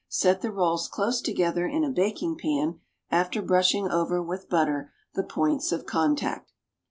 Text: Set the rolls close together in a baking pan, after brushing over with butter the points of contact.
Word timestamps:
Set 0.09 0.41
the 0.41 0.51
rolls 0.51 0.87
close 0.87 1.21
together 1.21 1.67
in 1.67 1.83
a 1.83 1.91
baking 1.91 2.35
pan, 2.35 2.79
after 3.11 3.39
brushing 3.39 3.87
over 3.91 4.19
with 4.19 4.49
butter 4.49 4.91
the 5.13 5.21
points 5.23 5.71
of 5.71 5.85
contact. 5.85 6.51